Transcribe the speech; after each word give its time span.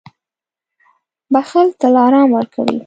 •بښل 1.33 1.67
تل 1.79 1.93
آرام 2.05 2.27
ورکوي. 2.37 2.77